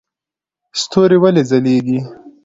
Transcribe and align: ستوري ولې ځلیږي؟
ستوري 0.81 1.17
ولې 1.23 1.43
ځلیږي؟ 1.49 1.99